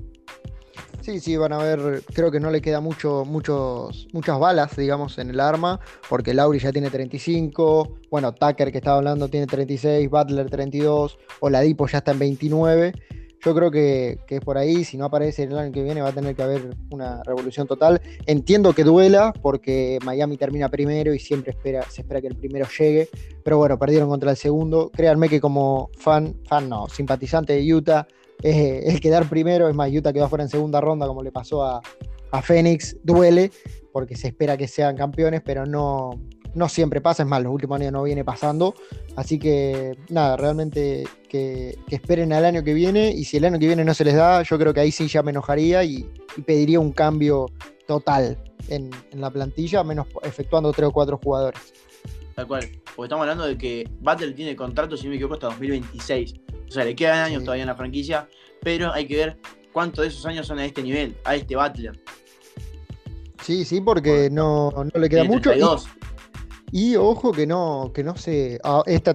[1.10, 5.18] Sí, sí, van a ver, creo que no le queda mucho, muchos, muchas balas, digamos,
[5.18, 10.08] en el arma, porque Lauri ya tiene 35, bueno, Tucker que estaba hablando tiene 36,
[10.08, 12.92] Butler 32, Oladipo ya está en 29.
[13.44, 16.12] Yo creo que, es por ahí, si no aparece el año que viene va a
[16.12, 18.00] tener que haber una revolución total.
[18.26, 22.68] Entiendo que duela porque Miami termina primero y siempre espera, se espera que el primero
[22.78, 23.08] llegue,
[23.42, 24.92] pero bueno, perdieron contra el segundo.
[24.94, 28.06] Créanme que como fan, fan no, simpatizante de Utah,
[28.42, 31.80] el quedar primero, es más, Utah quedó fuera en segunda ronda como le pasó a,
[32.30, 33.50] a Phoenix, duele
[33.92, 36.10] porque se espera que sean campeones, pero no,
[36.54, 38.74] no siempre pasa, es más, los últimos años no viene pasando,
[39.16, 43.66] así que nada, realmente que, esperen al año que viene y si el año que
[43.66, 46.08] viene no se les da, yo creo que ahí sí ya me enojaría y,
[46.46, 47.46] pediría un cambio
[47.86, 51.60] total en, la plantilla, menos efectuando tres o cuatro jugadores.
[52.34, 55.48] Tal cual, porque estamos hablando de que Battle tiene contrato, si no me equivoco, hasta
[55.48, 56.34] 2026.
[56.68, 58.28] O sea, le quedan años todavía en la franquicia,
[58.62, 59.38] pero hay que ver
[59.72, 61.98] cuántos de esos años son a este nivel, a este Butler.
[63.42, 65.52] Sí, sí, porque no, le queda mucho.
[66.72, 68.60] Y, ojo que no, que no se.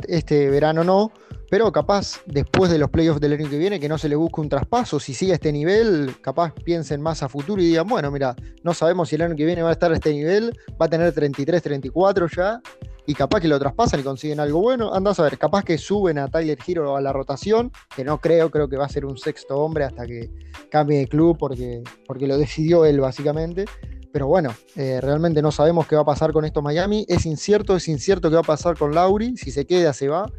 [0.10, 1.14] este verano no,
[1.50, 4.42] pero capaz después de los playoffs del año que viene, que no se le busque
[4.42, 5.00] un traspaso.
[5.00, 8.74] Si sigue a este nivel, capaz piensen más a futuro y digan, bueno, mira, no
[8.74, 11.14] sabemos si el año que viene va a estar a este nivel, va a tener
[11.14, 12.62] 33, 34 ya
[13.08, 14.94] y capaz que lo traspasan y consiguen algo bueno.
[14.94, 18.50] Andás a ver, capaz que suben a Tyler Hero a la rotación, que no creo,
[18.50, 20.30] creo que va a ser un sexto hombre hasta que
[20.70, 23.66] cambie de club porque, porque lo decidió él básicamente.
[24.12, 27.06] Pero bueno, eh, realmente no sabemos qué va a pasar con esto Miami.
[27.10, 29.36] Es incierto, es incierto qué va a pasar con Lauri.
[29.36, 30.32] Si se queda, se va.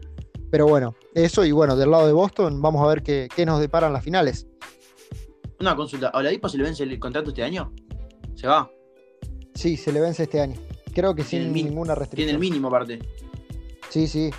[0.50, 3.92] Pero bueno, eso y bueno, del lado de Boston, vamos a ver qué, nos deparan
[3.92, 4.46] las finales.
[5.60, 7.72] Una consulta, ¿a Oladipo se le vence el contrato este año?
[8.34, 8.70] ¿Se va?
[9.54, 10.56] Sí, se le vence este año.
[10.96, 12.26] Creo que sin ninguna restricción.
[12.26, 12.98] Tiene el mínimo aparte.
[13.90, 14.30] Sí, sí.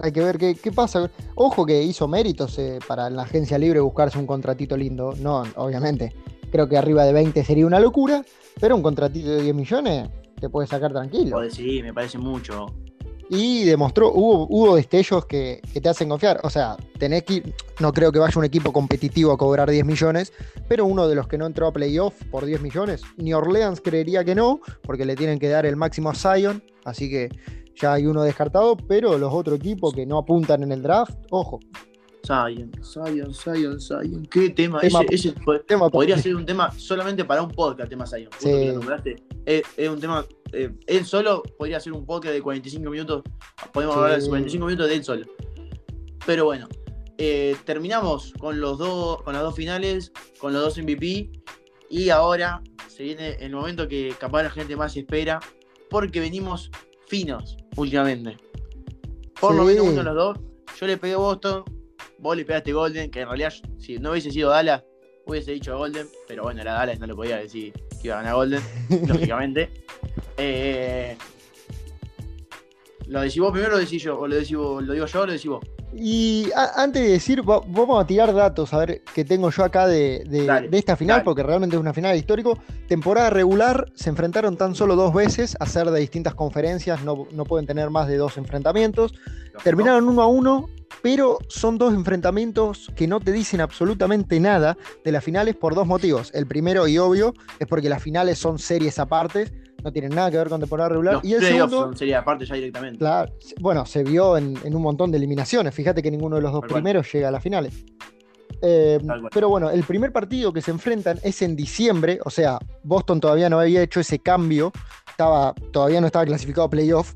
[0.00, 1.08] Hay que ver qué, pasa.
[1.36, 5.14] Ojo que hizo méritos eh, para la agencia libre buscarse un contratito lindo.
[5.20, 6.12] No, obviamente.
[6.50, 8.24] Creo que arriba de 20 sería una locura.
[8.60, 10.08] Pero un contratito de 10 millones
[10.40, 11.38] te puede sacar tranquilo.
[11.48, 12.66] sí, me parece mucho.
[13.34, 16.40] Y demostró, hubo, hubo destellos que, te hacen confiar.
[16.42, 17.42] O sea, tenés que
[17.80, 20.34] no creo que vaya un equipo competitivo a cobrar 10 millones,
[20.68, 24.22] pero uno de los que no entró a playoff por 10 millones, New Orleans creería
[24.22, 27.30] que no, porque le tienen que dar el máximo a Zion, así que
[27.74, 31.58] ya hay uno descartado, pero los otros equipos que no apuntan en el draft, ojo.
[32.24, 34.26] Zion, Zion, Zion, Zion.
[34.26, 34.80] ¿Qué tema?
[34.80, 35.34] ese,
[35.90, 38.30] podría ser un tema solamente para un podcast, tema Zion.
[39.44, 40.24] Es, un tema.
[40.52, 43.22] Eh, él solo podría ser un podcast de 45 minutos.
[43.72, 45.26] Podemos hablar de 45 minutos de él solo.
[46.24, 46.68] Pero bueno,
[47.18, 51.30] eh, terminamos con, los dos, con las dos finales, con los dos MVP.
[51.90, 55.40] Y ahora se viene el momento que capaz la gente más espera.
[55.90, 56.70] Porque venimos
[57.08, 58.36] finos últimamente.
[59.40, 60.38] Por lo menos uno de los dos.
[60.80, 61.64] Yo le pegué a Boston,
[62.22, 64.82] vos le pegaste Golden, que en realidad si no hubiese sido Dallas,
[65.26, 68.34] hubiese dicho Golden, pero bueno, era Dallas, no lo podía decir que iba a ganar
[68.36, 68.62] Golden,
[69.06, 69.70] lógicamente.
[70.36, 71.16] Eh,
[73.06, 74.18] ¿Lo decís vos primero o lo decís yo?
[74.18, 75.64] ¿O lo, decís vos- lo digo yo o lo decís vos?
[75.94, 79.86] Y antes de decir, va- vamos a tirar datos, a ver qué tengo yo acá
[79.86, 81.24] de, de- Dale, de esta final, dale.
[81.24, 82.58] porque realmente es una final histórico.
[82.88, 87.44] Temporada regular, se enfrentaron tan solo dos veces, a ser de distintas conferencias, no, no
[87.44, 89.12] pueden tener más de dos enfrentamientos.
[89.62, 90.70] Terminaron uno a uno,
[91.02, 95.86] pero son dos enfrentamientos que no te dicen absolutamente nada de las finales por dos
[95.86, 96.30] motivos.
[96.34, 99.50] El primero, y obvio, es porque las finales son series aparte,
[99.82, 101.14] no tienen nada que ver con temporada regular.
[101.14, 102.98] Los y el segundo, son sería aparte ya directamente.
[102.98, 105.74] Claro, se- bueno, se vio en, en un montón de eliminaciones.
[105.74, 106.82] Fíjate que ninguno de los dos Tal cual.
[106.82, 107.84] primeros llega a las finales.
[108.64, 109.00] Eh,
[109.32, 113.50] pero bueno, el primer partido que se enfrentan es en diciembre, o sea, Boston todavía
[113.50, 114.70] no había hecho ese cambio,
[115.10, 117.14] estaba, todavía no estaba clasificado a playoff,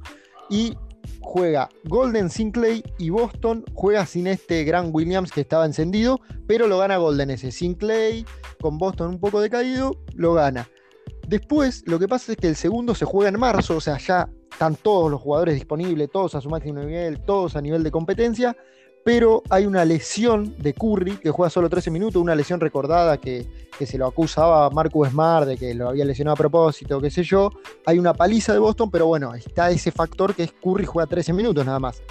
[0.50, 0.74] y
[1.20, 6.66] juega Golden sin Clay y Boston juega sin este Gran Williams que estaba encendido, pero
[6.66, 8.24] lo gana Golden ese, sin Clay,
[8.60, 10.68] con Boston un poco decaído, lo gana.
[11.28, 14.28] Después, lo que pasa es que el segundo se juega en marzo, o sea, ya
[14.50, 18.56] están todos los jugadores disponibles, todos a su máximo nivel, todos a nivel de competencia,
[19.06, 23.46] pero hay una lesión de Curry que juega solo 13 minutos, una lesión recordada que,
[23.78, 27.08] que se lo acusaba a Marcus Smart de que lo había lesionado a propósito, qué
[27.08, 27.52] sé yo.
[27.86, 31.32] Hay una paliza de Boston, pero bueno, está ese factor que es Curry juega 13
[31.34, 32.02] minutos nada más.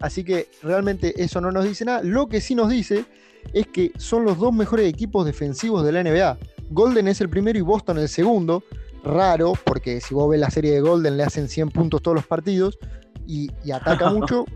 [0.00, 2.02] Así que realmente eso no nos dice nada.
[2.02, 3.04] Lo que sí nos dice
[3.52, 6.38] es que son los dos mejores equipos defensivos de la NBA.
[6.70, 8.64] Golden es el primero y Boston el segundo.
[9.04, 12.26] Raro, porque si vos ves la serie de Golden le hacen 100 puntos todos los
[12.26, 12.78] partidos
[13.26, 14.46] y, y ataca mucho,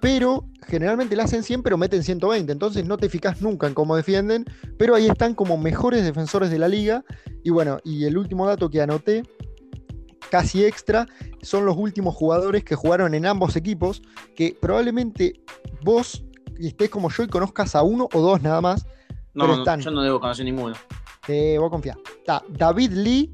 [0.00, 3.96] pero generalmente le hacen 100 pero meten 120, entonces no te fijas nunca en cómo
[3.96, 4.44] defienden,
[4.78, 7.04] pero ahí están como mejores defensores de la liga.
[7.42, 9.22] Y bueno, y el último dato que anoté,
[10.30, 11.06] casi extra,
[11.42, 14.02] son los últimos jugadores que jugaron en ambos equipos,
[14.36, 15.40] que probablemente
[15.82, 16.24] vos
[16.58, 18.84] estés como yo y conozcas a uno o dos nada más,
[19.34, 19.80] No, pero no, están.
[19.80, 20.74] yo no debo conocer ninguno.
[21.26, 21.96] te vos confía.
[22.18, 23.32] Está David Lee,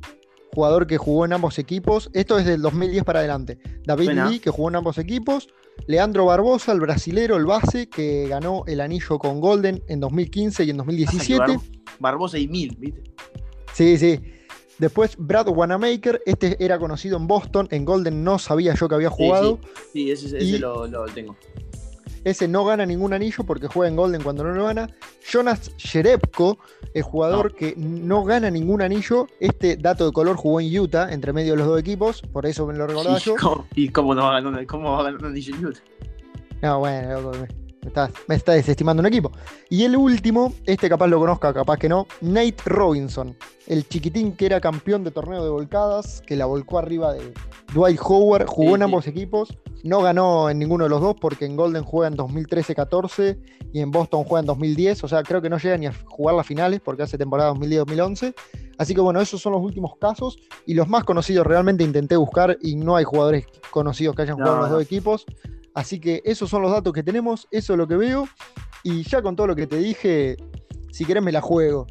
[0.54, 2.10] jugador que jugó en ambos equipos.
[2.12, 3.58] Esto es del 2010 para adelante.
[3.84, 4.30] David Buena.
[4.30, 5.48] Lee, que jugó en ambos equipos.
[5.86, 10.70] Leandro Barbosa, el brasilero, el base, que ganó el anillo con Golden en 2015 y
[10.70, 11.38] en Pasa que 2017.
[11.38, 11.60] Bar-
[11.98, 13.02] Barbosa y Mil, ¿viste?
[13.72, 14.20] Sí, sí.
[14.78, 19.10] Después Brad Wanamaker, este era conocido en Boston, en Golden no sabía yo que había
[19.10, 19.58] Sí, jugado.
[19.92, 21.36] Sí, ese, ese Y- lo, lo tengo.
[22.24, 24.88] Ese no gana ningún anillo porque juega en Golden cuando no lo gana.
[25.22, 26.58] Jonas Jerebko,
[26.94, 29.26] el jugador que no gana ningún anillo.
[29.40, 32.66] Este dato de color jugó en Utah, entre medio de los dos equipos, por eso
[32.66, 33.36] me lo recordaba ¿Y yo.
[33.40, 35.80] cómo, y cómo no va a ganar, cómo va a ganar un anillo en Utah?
[36.62, 37.30] No, bueno,
[37.84, 39.30] me, está, me está desestimando un equipo.
[39.68, 44.46] Y el último, este capaz lo conozca, capaz que no, Nate Robinson, el chiquitín que
[44.46, 47.32] era campeón de torneo de volcadas, que la volcó arriba de
[47.72, 48.84] Dwight Howard, jugó Sí, en sí.
[48.84, 53.38] ambos equipos, no ganó en ninguno de los dos porque en Golden juega en 2013-14
[53.72, 56.34] y en Boston juega en 2010, o sea, creo que no llega ni a jugar
[56.36, 58.34] las finales porque hace temporada 2010-2011.
[58.78, 62.56] Así que bueno, esos son los últimos casos y los más conocidos realmente intenté buscar
[62.60, 64.74] y no hay jugadores conocidos que hayan jugado en los no.
[64.76, 65.26] dos equipos.
[65.74, 68.28] Así que esos son los datos que tenemos, eso es lo que veo.
[68.82, 70.36] Y ya con todo lo que te dije,
[70.92, 71.86] si querés me la juego.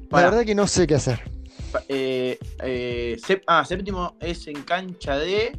[0.00, 0.30] La Pará.
[0.30, 1.20] verdad que no sé qué hacer.
[1.88, 5.52] Eh, eh, ah, séptimo es en cancha de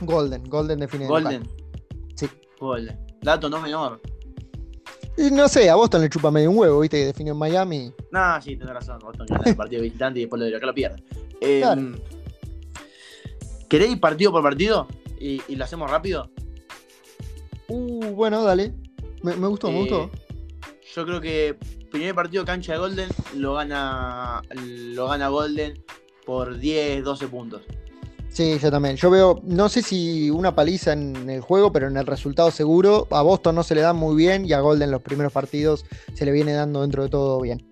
[0.00, 1.06] Golden, Golden define.
[1.06, 1.42] Golden.
[2.16, 2.28] Sí.
[2.58, 2.98] Golden.
[3.22, 4.00] Dato no menor.
[5.16, 7.92] Y no sé, a Boston le chupa medio un huevo, viste, que definió en Miami.
[8.10, 8.98] Nah, sí, tenés razón.
[9.00, 11.02] Boston gana el partido visitante y después lo de acá lo pierde.
[11.40, 11.92] Eh, Claro.
[13.68, 14.86] ¿Queréis ir partido por partido?
[15.22, 16.30] Y, y lo hacemos rápido.
[17.68, 18.74] Uh, bueno, dale.
[19.22, 20.10] Me, me gustó, me Eh, gustó.
[20.94, 21.56] Yo creo que
[21.90, 25.74] primer partido cancha de Golden lo gana lo gana Golden
[26.26, 27.62] por 10, 12 puntos.
[28.28, 28.96] Sí, yo también.
[28.96, 33.06] Yo veo, no sé si una paliza en el juego, pero en el resultado seguro.
[33.10, 36.24] A Boston no se le da muy bien y a Golden los primeros partidos se
[36.24, 37.64] le viene dando dentro de todo bien.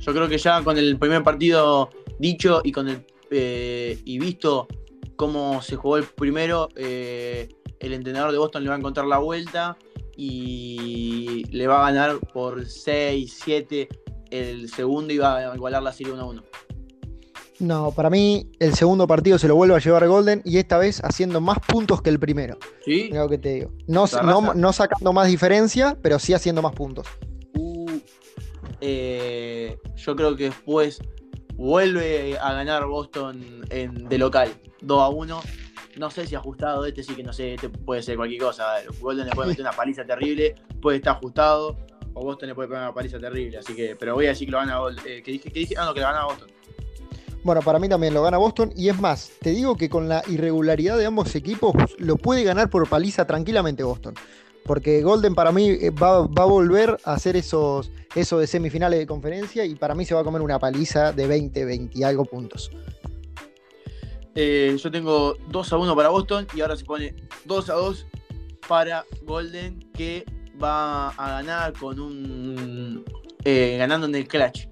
[0.00, 4.68] Yo creo que ya con el primer partido dicho y con el eh, y visto
[5.16, 7.48] cómo se jugó el primero, eh,
[7.80, 9.76] el entrenador de Boston le va a encontrar la vuelta
[10.16, 13.88] y le va a ganar por 6, 7
[14.30, 16.42] el segundo y va a igualar la serie 1 a 1.
[17.60, 21.00] No, para mí el segundo partido se lo vuelve a llevar Golden y esta vez
[21.04, 22.58] haciendo más puntos que el primero.
[22.84, 23.10] ¿Sí?
[23.12, 23.70] Lo que te digo.
[23.86, 24.06] No
[24.72, 27.06] sacando más diferencia, pero sí haciendo más puntos.
[27.56, 27.90] Uh,
[28.80, 31.00] eh, yo creo que después
[31.56, 35.40] vuelve a ganar Boston en- de local, 2 a 1.
[35.96, 38.66] No sé si ajustado, este sí que no sé, este puede ser cualquier cosa.
[39.00, 41.76] Golden le puede meter una paliza terrible, puede estar ajustado,
[42.14, 43.58] o Boston le puede pegar una paliza terrible.
[43.58, 46.00] Así que, pero voy a decir que lo gana eh, que dije, ah, no, que
[46.00, 46.48] lo gana Boston.
[47.44, 48.72] Bueno, para mí también lo gana Boston.
[48.74, 52.70] Y es más, te digo que con la irregularidad de ambos equipos, lo puede ganar
[52.70, 54.14] por paliza tranquilamente Boston.
[54.64, 58.98] Porque Golden para mí eh, va, va a volver a hacer esos, eso de semifinales
[58.98, 62.02] de conferencia y para mí se va a comer una paliza de 20, 20 y
[62.02, 62.70] algo puntos.
[64.34, 68.06] Eh, yo tengo 2 a 1 para Boston y ahora se pone 2 a 2
[68.68, 70.24] para Golden que
[70.62, 73.04] va a ganar con un.
[73.44, 74.68] Eh, ganando en el clutch.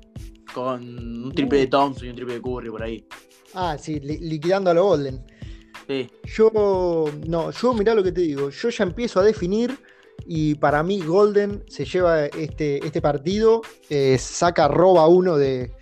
[0.52, 3.07] Con un triple de Thompson y un triple de Curry por ahí.
[3.55, 5.24] Ah, sí, liquidando a lo Golden.
[5.87, 6.11] Sí.
[6.25, 6.51] Yo,
[7.27, 8.51] no, yo mirá lo que te digo.
[8.51, 9.79] Yo ya empiezo a definir
[10.27, 15.73] y para mí Golden se lleva este, este partido, eh, saca roba uno de,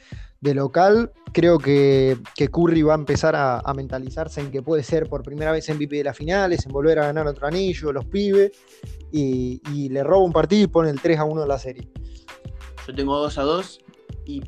[0.40, 1.12] de local.
[1.32, 5.68] Creo que, Curry va a empezar a, mentalizarse en que puede ser por primera vez
[5.68, 8.50] MVP de las finales, en volver a ganar otro anillo, los pibes,
[9.12, 11.88] y, le roba un partido y pone el 3 a 1 de la serie.
[12.86, 13.80] Yo tengo 2 a 2
[14.26, 14.42] y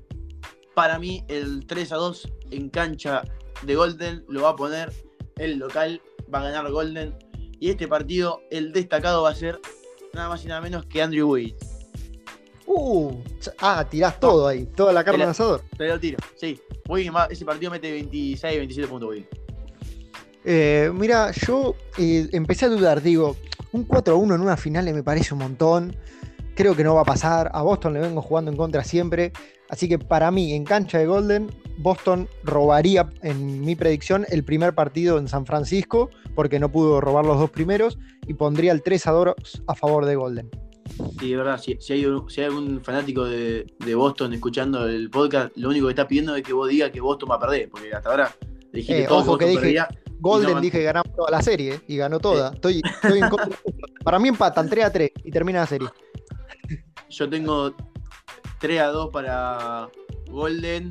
[0.75, 3.23] para mí el 3 a 2 en cancha
[3.63, 4.93] de Golden lo va a poner
[5.37, 6.01] el local,
[6.33, 7.15] va a ganar Golden.
[7.59, 9.61] Y este partido, el destacado va a ser
[10.13, 11.73] nada más y nada menos que Andrew Wiggins.
[12.67, 13.13] Uh,
[13.59, 15.63] ah, tirás todo ahí, toda la carne al asador.
[15.77, 16.61] Te lo tiro, sí.
[17.31, 19.29] ese partido mete 26, 27 puntos, Wiggins.
[20.45, 23.37] Eh, mira, yo eh, empecé a dudar, digo,
[23.73, 25.97] un 4-1 en una final me parece un montón.
[26.55, 27.51] Creo que no va a pasar.
[27.55, 29.33] A Boston le vengo jugando en contra siempre.
[29.69, 34.75] Así que para mí, en cancha de Golden, Boston robaría, en mi predicción, el primer
[34.75, 39.07] partido en San Francisco, porque no pudo robar los dos primeros, y pondría el 3
[39.07, 39.35] a 2
[39.67, 40.51] a favor de Golden.
[41.19, 41.59] Sí, es verdad.
[41.59, 46.43] Si, hay, algún fanático de, Boston escuchando el podcast, lo único que está pidiendo es
[46.43, 48.35] que vos digas que Boston va a perder, porque hasta ahora
[48.73, 49.79] dijiste eh, todo que dije,
[50.23, 52.53] Golden dije que ganamos toda la serie y ganó toda.
[52.53, 53.59] Estoy, en contra.
[54.05, 55.89] Para mí empatan 3 a 3 y termina la serie.
[57.11, 57.75] Yo tengo
[58.61, 59.89] 3 a 2 para
[60.31, 60.91] Golden.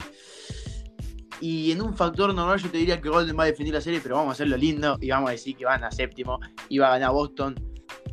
[1.42, 4.00] Y en un factor normal yo te diría que Golden va a definir la serie,
[4.02, 6.90] pero vamos a hacerlo lindo y vamos a decir que van a séptimo y va
[6.90, 7.56] a ganar Boston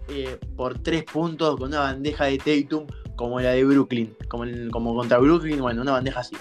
[0.09, 2.87] eh, por tres puntos con una bandeja de Tatum
[3.17, 6.37] como la de Brooklyn, como, contra Brooklyn, bueno, una bandeja así.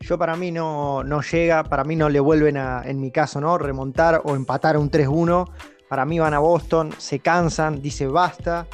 [0.00, 3.40] Yo para mí no, no llega, para mí no le vuelven a, en mi caso,
[3.40, 3.56] ¿no?
[3.56, 5.50] Remontar o empatar un 3-1.
[5.88, 8.66] Para mí van a Boston, se cansan, dice basta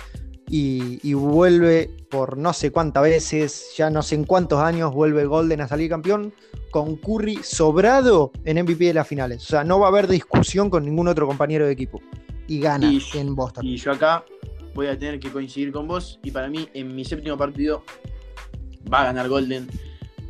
[0.52, 5.24] y, y, vuelve por no sé cuántas veces, ya no sé en cuántos años, vuelve
[5.24, 6.34] Golden a salir campeón
[6.70, 9.42] con Curry sobrado en MVP de las finales.
[9.44, 12.02] O sea, no va a haber discusión con ningún otro compañero de equipo
[12.48, 13.64] y gana en Boston.
[13.64, 14.24] Y yo acá
[14.74, 17.84] voy a tener que coincidir con vos y para mí en mi séptimo partido
[18.92, 19.68] va a ganar Golden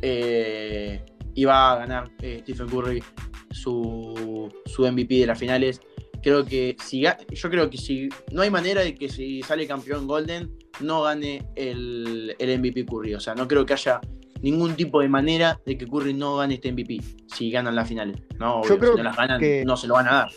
[0.01, 3.03] eh, y va a ganar eh, Stephen Curry
[3.51, 5.81] su, su, MVP de las finales.
[6.23, 10.07] Creo que si yo creo que si no hay manera de que si sale campeón
[10.07, 13.13] Golden no gane el, el MVP Curry.
[13.13, 13.99] O sea, no creo que haya
[14.41, 18.17] ningún tipo de manera de que Curry no gane este MVP si ganan las finales.
[18.39, 20.31] No, Yo creo si no las ganan, no se lo van a dar.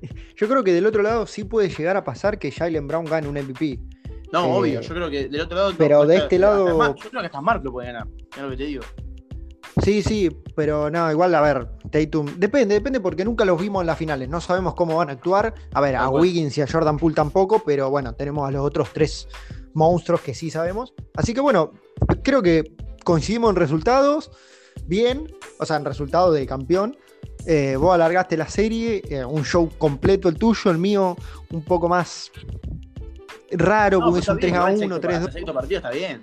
[0.36, 3.28] Yo creo que del otro lado sí puede llegar a pasar que Jalen Brown gane
[3.28, 3.78] un MVP.
[4.32, 5.74] No, eh, obvio, yo creo que del otro lado.
[5.76, 6.94] Pero de este lado.
[6.94, 8.84] yo creo que hasta Mark lo puede ganar, es lo que te digo.
[9.82, 12.26] Sí, sí, pero no, igual, a ver, Tatum.
[12.36, 14.28] Depende, depende porque nunca los vimos en las finales.
[14.28, 15.54] No sabemos cómo van a actuar.
[15.72, 18.90] A ver, a Wiggins y a Jordan Poole tampoco, pero bueno, tenemos a los otros
[18.92, 19.28] tres
[19.72, 20.92] monstruos que sí sabemos.
[21.14, 21.72] Así que bueno,
[22.22, 24.30] creo que coincidimos en resultados.
[24.86, 26.96] Bien, o sea, en resultados de campeón.
[27.46, 31.16] Eh, vos alargaste la serie, eh, un show completo el tuyo, el mío
[31.50, 32.30] un poco más
[33.50, 35.36] raro, porque es un 3 a 1, 3 2.
[35.36, 36.22] El partido está bien.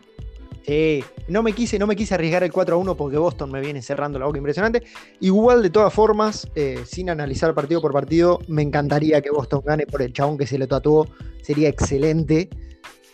[0.68, 3.62] Sí, no me quise, no me quise arriesgar el 4 a 1 porque Boston me
[3.62, 4.84] viene cerrando la boca impresionante.
[5.22, 9.88] Igual, de todas formas, eh, sin analizar partido por partido, me encantaría que Boston gane
[9.88, 11.08] por el chabón que se le tatuó.
[11.42, 12.50] Sería excelente.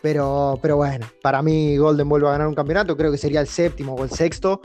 [0.01, 3.47] Pero, pero bueno, para mí Golden vuelve a ganar un campeonato, creo que sería el
[3.47, 4.59] séptimo o el sexto,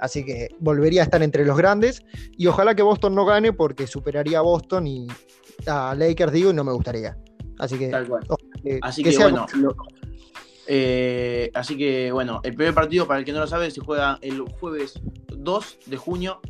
[0.00, 2.02] así que volvería a estar entre los grandes.
[2.38, 5.06] Y ojalá que Boston no gane porque superaría a Boston y
[5.66, 7.16] a Lakers, digo, y no me gustaría.
[7.58, 7.94] Así que,
[8.82, 9.46] así que, bueno,
[10.72, 14.20] eh, así que bueno, el primer partido, para el que no lo sabe, se juega
[14.22, 16.40] el jueves 2 de junio,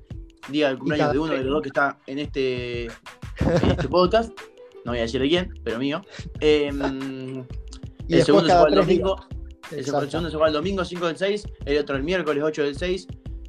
[0.49, 4.39] día del cumpleaños de uno de los dos que está en este, en este podcast.
[4.85, 6.03] No voy a decir de quién, pero mío.
[6.39, 9.27] Eh, el segundo se juega el domingo.
[9.71, 12.77] El segundo se juega el domingo 5 del 6, el otro el miércoles 8 del
[12.77, 13.07] 6,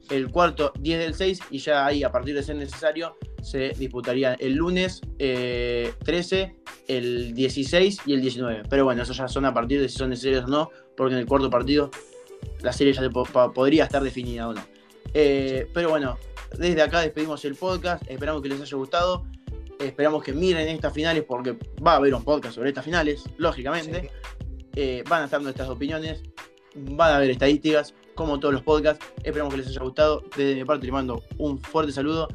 [0.09, 4.35] el cuarto 10 del 6 y ya ahí a partir de ser necesario se disputaría
[4.35, 6.55] el lunes 13, eh,
[6.97, 8.63] el 16 y el 19.
[8.69, 11.19] Pero bueno, eso ya son a partir de si son necesarios o no, porque en
[11.19, 11.89] el cuarto partido
[12.61, 14.61] la serie ya podría estar definida o no.
[15.13, 16.17] Eh, pero bueno,
[16.57, 19.25] desde acá despedimos el podcast, esperamos que les haya gustado,
[19.79, 24.11] esperamos que miren estas finales porque va a haber un podcast sobre estas finales, lógicamente.
[24.75, 26.23] Eh, van a estar nuestras opiniones,
[26.75, 29.05] van a haber estadísticas, como todos los podcasts.
[29.23, 30.23] Esperemos que les haya gustado.
[30.35, 32.27] Desde mi parte les mando un fuerte saludo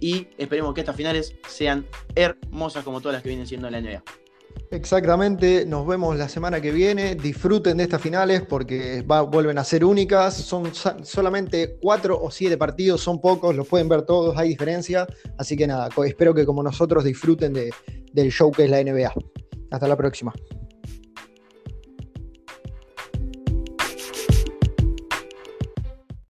[0.00, 3.80] y esperemos que estas finales sean hermosas como todas las que vienen siendo en la
[3.80, 4.02] NBA.
[4.70, 7.14] Exactamente, nos vemos la semana que viene.
[7.14, 10.34] Disfruten de estas finales porque vuelven a ser únicas.
[10.34, 10.70] Son
[11.02, 15.06] solamente cuatro o siete partidos, son pocos, los pueden ver todos, hay diferencia.
[15.38, 19.12] Así que nada, espero que como nosotros disfruten del show que es la NBA.
[19.70, 20.32] Hasta la próxima.